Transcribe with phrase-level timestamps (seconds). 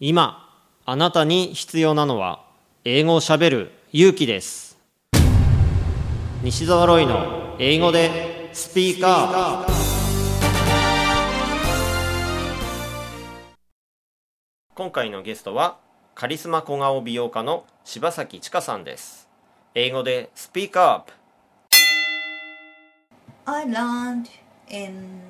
[0.00, 2.44] 今あなたに必要なのは
[2.84, 4.78] 英語をしゃべる勇気です。
[6.40, 9.72] 西澤ロイの英語でスピーカー。
[14.76, 15.78] 今回のゲストは
[16.14, 19.28] カリスマ小顔美容家の柴崎千佳さんです。
[19.74, 21.12] 英語でスピーカープ。
[23.46, 24.28] I learned
[24.68, 25.20] in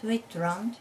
[0.00, 0.78] Switzerland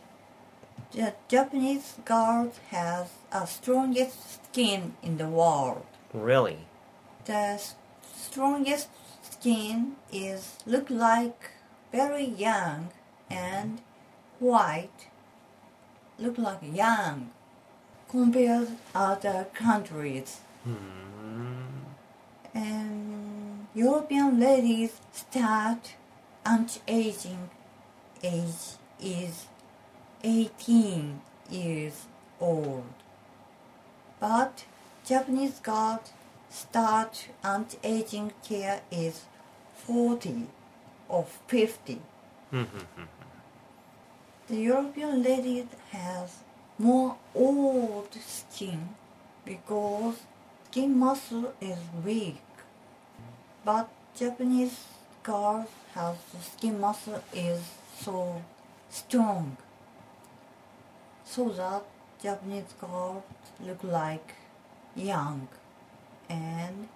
[0.93, 5.85] that Japanese girls has a strongest skin in the world.
[6.13, 6.59] Really?
[7.25, 7.61] The
[8.15, 8.89] strongest
[9.21, 11.51] skin is look like
[11.91, 12.89] very young
[13.29, 13.81] and
[14.39, 15.07] white
[16.19, 17.31] look like young
[18.09, 20.39] compared other countries.
[20.63, 21.67] Hmm.
[22.53, 25.95] And European ladies start
[26.45, 27.49] anti-aging
[28.23, 29.45] age is
[30.27, 32.05] 18 years
[32.41, 32.83] old.
[34.19, 34.65] But
[35.05, 36.11] Japanese girls
[36.49, 39.21] start anti-aging care is
[39.75, 40.47] 40
[41.07, 42.01] or 50.
[44.49, 46.39] The European ladies has
[46.77, 48.89] more old skin
[49.45, 50.15] because
[50.65, 52.41] skin muscle is weak.
[53.63, 53.87] But
[54.19, 54.77] Japanese
[55.23, 57.61] girls have skin muscle is
[57.97, 58.41] so
[58.89, 59.55] strong.
[61.37, 61.83] So that
[62.19, 63.21] Japanese girls
[63.63, 64.33] look like
[64.95, 65.47] young
[66.27, 66.89] and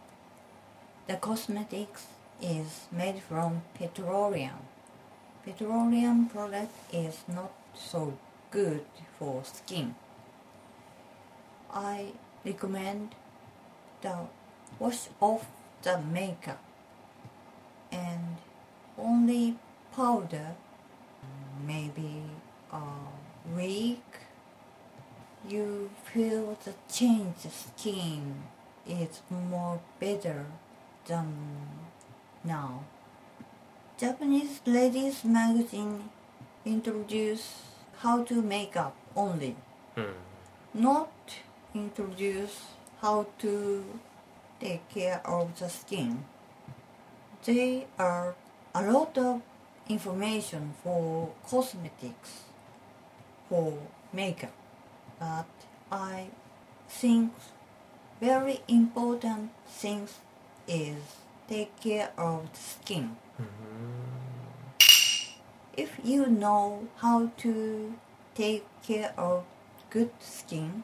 [1.06, 2.08] the cosmetics
[2.42, 4.66] is made from petroleum.
[5.45, 8.17] Petroleum product is not so
[8.50, 8.83] good
[9.20, 9.94] for skin.
[11.72, 12.08] I
[12.44, 13.14] recommend
[14.02, 14.26] the
[14.80, 15.45] wash off
[15.83, 16.64] the makeup
[17.92, 18.38] and
[18.98, 19.59] only
[19.95, 20.55] powder
[21.64, 22.23] maybe
[22.73, 22.81] a
[23.55, 24.02] week
[25.47, 28.44] you feel the change skin
[28.88, 30.45] is more better
[31.08, 31.33] than
[32.44, 32.83] now.
[33.98, 36.10] Japanese ladies magazine
[36.66, 37.64] introduce
[37.98, 39.55] how to make up only.
[39.95, 40.17] Hmm.
[40.73, 41.11] Not
[41.73, 42.61] introduce
[43.02, 43.83] how to
[44.60, 46.26] take care of the skin.
[47.45, 48.36] There are
[48.76, 49.42] a lot of
[49.89, 52.43] information for cosmetics
[53.49, 53.77] for
[54.14, 54.54] makeup
[55.21, 55.45] but
[55.92, 56.26] i
[56.89, 57.32] think
[58.20, 60.17] very important things
[60.67, 60.98] is
[61.48, 63.15] take care of the skin
[65.77, 67.93] if you know how to
[68.33, 69.43] take care of
[69.92, 70.83] good skin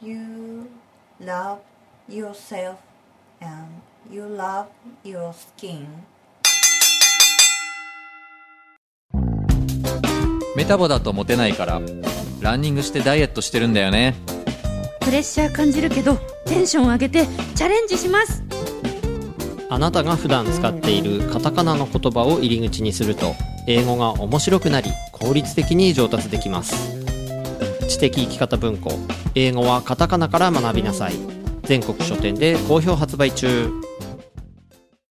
[0.00, 0.70] you
[1.18, 1.58] love
[2.08, 2.78] yourself
[3.40, 4.68] and you love
[5.02, 5.86] your skin
[10.56, 11.80] メタボだとモテないから
[12.40, 14.14] ランニングしてダイエットしてるんだよね。
[15.00, 16.14] プレッシャー感じるけど
[16.46, 18.42] テンション上げてチャレンジします。
[19.68, 23.34] あなたが普段使っているカタカナの言葉を入り口にすると
[23.66, 26.98] 英語が面白くなり効率的に上達できます。
[27.88, 28.92] 知的生き方文庫
[29.34, 31.12] 英語はカタカナから学びなさい。
[31.64, 33.70] 全国書店で好評発売中